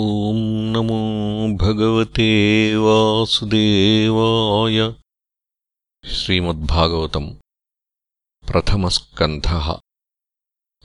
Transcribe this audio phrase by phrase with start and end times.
[0.00, 4.94] ॐ नमो भगवते वासुदेवाय।
[6.06, 7.30] श्रीमद्भागवतम्
[8.46, 9.80] प्रथमस्कन्धः।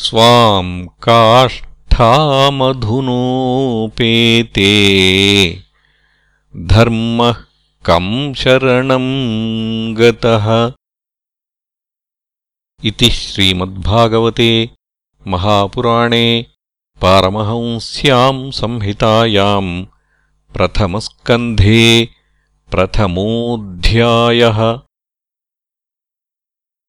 [0.00, 1.92] स्वाम् काष्ठामधुनोपेते।
[6.56, 7.36] धर्मः
[7.84, 10.72] कम् शरणम् गतः।
[12.84, 14.70] इति श्रीमद्भागवते
[15.26, 16.46] महापुराणे
[17.02, 19.84] पारमहंस्याम् संहितायाम्
[20.54, 22.08] प्रथमस्कन्धे
[22.70, 24.58] प्रथमोऽध्यायः